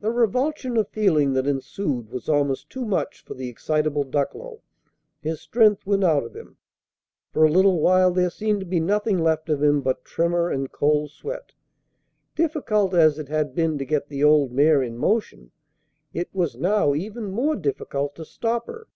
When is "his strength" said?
5.20-5.84